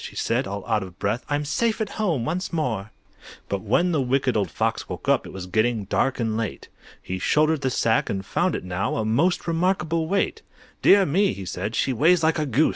she 0.03 0.15
said, 0.15 0.47
all 0.47 0.65
out 0.65 0.81
of 0.81 0.97
breath, 0.97 1.23
"I'm 1.29 1.45
safe 1.45 1.79
at 1.79 1.89
home 2.01 2.25
once 2.25 2.51
more!" 2.51 2.89
But 3.47 3.61
when 3.61 3.91
the 3.91 4.01
Wicked 4.01 4.35
Old 4.35 4.49
Fox 4.49 4.89
woke 4.89 5.07
up, 5.07 5.27
It 5.27 5.31
was 5.31 5.45
getting 5.45 5.83
dark 5.85 6.19
and 6.19 6.35
late. 6.35 6.69
He 7.03 7.19
shouldered 7.19 7.61
the 7.61 7.69
sack, 7.69 8.09
and 8.09 8.25
found 8.25 8.55
it 8.55 8.63
now 8.65 8.95
A 8.95 9.05
most 9.05 9.45
remarkable 9.47 10.07
weight. 10.07 10.41
"Dear 10.81 11.05
me!" 11.05 11.33
he 11.33 11.45
said, 11.45 11.75
"she 11.75 11.93
weighs 11.93 12.23
like 12.23 12.39
a 12.39 12.47
goose! 12.47 12.69